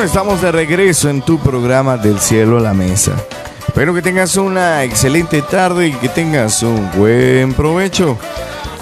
[0.00, 3.12] Bueno, estamos de regreso en tu programa del cielo a la mesa.
[3.68, 8.16] Espero que tengas una excelente tarde y que tengas un buen provecho.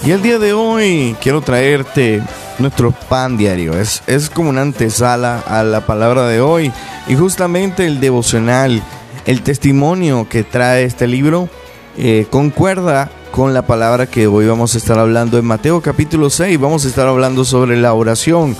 [0.04, 2.22] Y el día de hoy quiero traerte
[2.60, 3.76] nuestro pan diario.
[3.76, 6.70] Es, es como una antesala a la palabra de hoy.
[7.08, 8.80] Y justamente el devocional,
[9.26, 11.48] el testimonio que trae este libro,
[11.96, 16.60] eh, concuerda con la palabra que hoy vamos a estar hablando en Mateo capítulo 6.
[16.60, 18.56] Vamos a estar hablando sobre la oración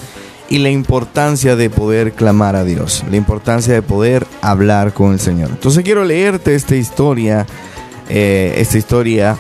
[0.48, 5.20] y la importancia de poder clamar a Dios, la importancia de poder hablar con el
[5.20, 5.50] Señor.
[5.50, 7.46] Entonces quiero leerte esta historia,
[8.08, 9.36] eh, esta historia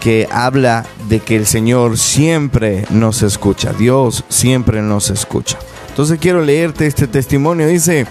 [0.00, 5.58] que habla de que el Señor siempre nos escucha, Dios siempre nos escucha.
[5.88, 7.66] Entonces quiero leerte este testimonio.
[7.68, 8.06] Dice,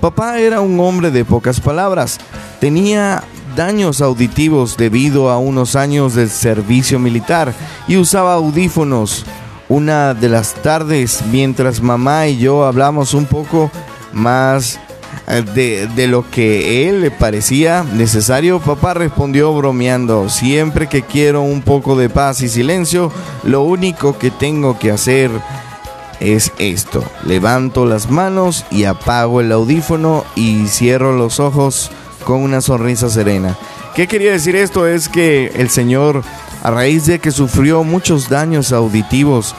[0.00, 2.18] papá era un hombre de pocas palabras,
[2.60, 3.24] tenía
[3.56, 7.52] daños auditivos debido a unos años del servicio militar
[7.88, 9.26] y usaba audífonos
[9.72, 13.70] una de las tardes mientras mamá y yo hablamos un poco
[14.12, 14.78] más
[15.26, 21.40] eh, de, de, lo que él le parecía necesario, papá respondió bromeando, siempre que quiero
[21.40, 23.10] un poco de paz y silencio,
[23.44, 25.30] lo único que tengo que hacer
[26.20, 31.90] es esto, levanto las manos y apago el audífono y cierro los ojos
[32.24, 33.56] con una sonrisa serena.
[33.94, 34.86] ¿Qué quería decir esto?
[34.86, 36.22] Es que el Señor
[36.62, 39.54] a raíz de que sufrió muchos daños auditivos,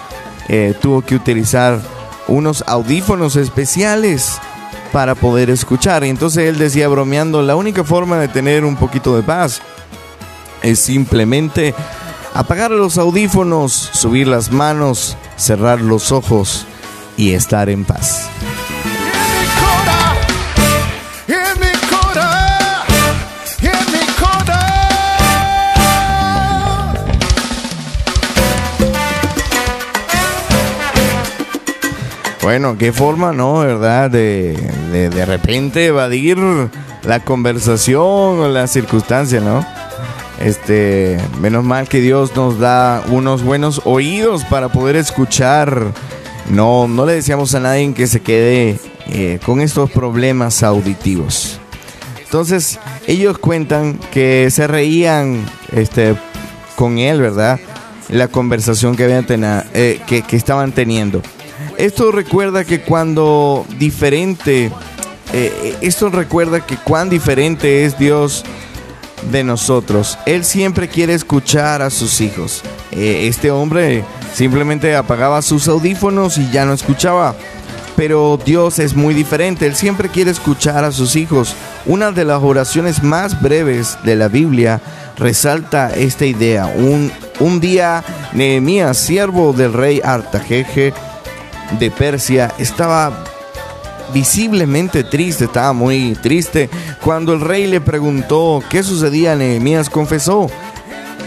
[0.48, 1.80] eh, tuvo que utilizar
[2.28, 4.40] unos audífonos especiales
[4.92, 6.04] para poder escuchar.
[6.04, 9.62] Y entonces él decía bromeando, la única forma de tener un poquito de paz
[10.62, 11.74] es simplemente
[12.34, 16.66] apagar los audífonos, subir las manos, cerrar los ojos
[17.18, 18.30] y estar en paz.
[32.44, 33.60] Bueno, qué forma, ¿no?
[33.60, 34.12] ¿Verdad?
[34.12, 34.58] De,
[34.92, 36.38] de, de repente evadir
[37.04, 39.66] la conversación o la circunstancia, ¿no?
[40.42, 45.94] Este, menos mal que Dios nos da unos buenos oídos para poder escuchar.
[46.50, 48.78] No, no le decíamos a nadie que se quede
[49.08, 51.62] eh, con estos problemas auditivos.
[52.26, 52.78] Entonces,
[53.08, 56.16] ellos cuentan que se reían este,
[56.76, 57.58] con él, ¿verdad?
[58.10, 61.22] La conversación que, habían tena, eh, que, que estaban teniendo.
[61.78, 64.72] Esto recuerda que cuando diferente,
[65.34, 68.44] eh, esto recuerda que cuán diferente es Dios
[69.32, 70.18] de nosotros.
[70.26, 72.62] Él siempre quiere escuchar a sus hijos.
[72.92, 77.36] Eh, este hombre simplemente apagaba sus audífonos y ya no escuchaba.
[77.96, 81.56] Pero Dios es muy diferente, Él siempre quiere escuchar a sus hijos.
[81.86, 84.82] Una de las oraciones más breves de la Biblia
[85.18, 86.66] resalta esta idea.
[86.66, 90.94] Un, un día Nehemías, siervo del rey Artajeje,
[91.80, 93.24] de Persia estaba
[94.14, 96.70] visiblemente triste, estaba muy triste.
[97.04, 100.50] Cuando el rey le preguntó qué sucedía, Nehemías confesó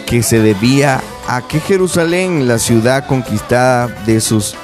[0.07, 4.55] que se debía a que Jerusalén, la ciudad conquistada de sus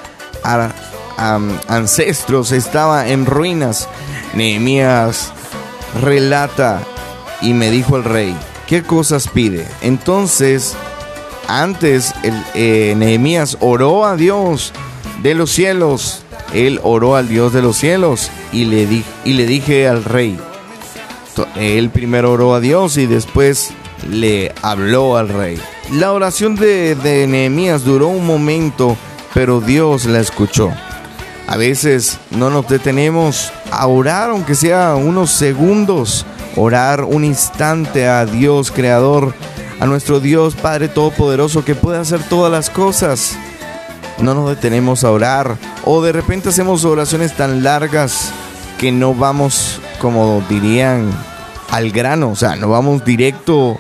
[1.69, 3.89] ancestros, estaba en ruinas.
[4.35, 5.33] Nehemías
[6.01, 6.81] relata
[7.41, 9.67] y me dijo el rey, ¿qué cosas pide?
[9.83, 10.75] Entonces,
[11.49, 12.15] antes
[12.55, 14.73] eh, Nehemías oró a Dios
[15.23, 16.23] de los cielos.
[16.53, 20.39] Él oró al Dios de los cielos y le, di, y le dije al rey.
[21.57, 23.71] Él primero oró a Dios y después
[24.09, 25.59] le habló al rey.
[25.93, 28.97] La oración de, de Nehemías duró un momento,
[29.33, 30.71] pero Dios la escuchó.
[31.47, 38.27] A veces no nos detenemos a orar, aunque sea unos segundos, orar un instante a
[38.27, 39.35] Dios Creador,
[39.81, 43.37] a nuestro Dios Padre Todopoderoso que puede hacer todas las cosas
[44.19, 48.33] no nos detenemos a orar o de repente hacemos oraciones tan largas
[48.79, 51.11] que no vamos, como dirían,
[51.71, 53.79] al grano, o sea, no vamos directo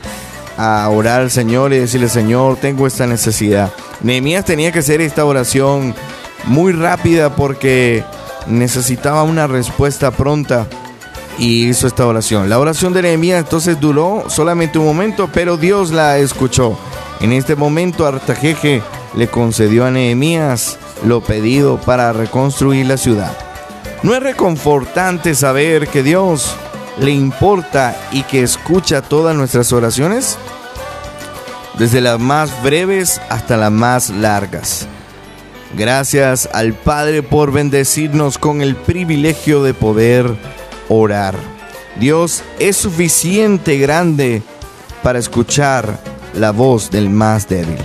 [0.56, 3.72] a orar al Señor y decirle, Señor, tengo esta necesidad.
[4.00, 5.94] Nehemías tenía que hacer esta oración
[6.44, 8.04] muy rápida porque
[8.46, 10.66] necesitaba una respuesta pronta
[11.38, 12.48] y hizo esta oración.
[12.48, 16.78] La oración de Nehemías entonces duró solamente un momento, pero Dios la escuchó.
[17.20, 18.82] En este momento Artajeje
[19.14, 23.36] le concedió a Nehemías lo pedido para reconstruir la ciudad.
[24.02, 26.54] ¿No es reconfortante saber que Dios
[26.98, 30.38] le importa y que escucha todas nuestras oraciones?
[31.78, 34.86] Desde las más breves hasta las más largas.
[35.74, 40.36] Gracias al Padre por bendecirnos con el privilegio de poder
[40.88, 41.34] orar.
[41.98, 44.42] Dios es suficiente grande
[45.02, 45.98] para escuchar
[46.34, 47.78] la voz del más débil.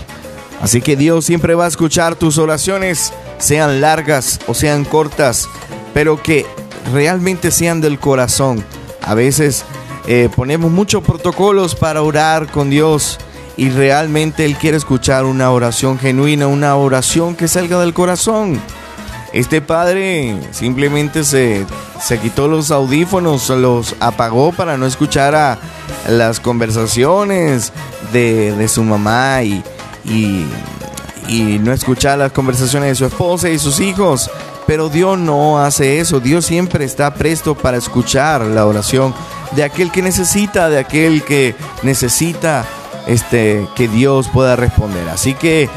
[0.61, 5.47] Así que Dios siempre va a escuchar tus oraciones, sean largas o sean cortas,
[5.93, 6.45] pero que
[6.91, 8.63] realmente sean del corazón.
[9.01, 9.65] A veces
[10.07, 13.19] eh, ponemos muchos protocolos para orar con Dios
[13.55, 18.59] y realmente Él quiere escuchar una oración genuina, una oración que salga del corazón.
[19.33, 21.65] Este padre simplemente se,
[22.01, 25.59] se quitó los audífonos, los apagó para no escuchar a
[26.07, 27.73] las conversaciones
[28.13, 29.63] de, de su mamá y,
[30.07, 30.45] y,
[31.59, 34.29] no escuchar las conversaciones de su esposa y sus hijos.
[34.65, 36.19] Pero Dios no hace eso.
[36.19, 39.13] Dios siempre está presto para escuchar la oración
[39.51, 42.65] de aquel que necesita, de aquel que necesita
[43.07, 45.07] este, que Dios pueda responder.
[45.09, 45.69] Así que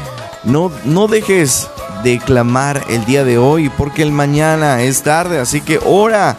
[0.43, 1.69] no, no dejes
[2.03, 5.39] de clamar el día de hoy porque el mañana es tarde.
[5.39, 6.37] Así que ora,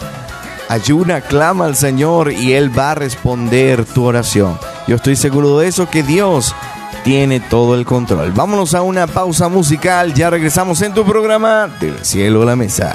[0.68, 4.58] ayuna, clama al Señor y Él va a responder tu oración.
[4.86, 6.54] Yo estoy seguro de eso, que Dios
[7.04, 8.32] tiene todo el control.
[8.32, 10.14] Vámonos a una pausa musical.
[10.14, 12.94] Ya regresamos en tu programa Del cielo a la mesa.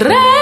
[0.00, 0.39] Red.